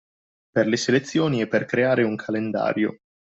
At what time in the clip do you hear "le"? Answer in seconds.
0.65-0.77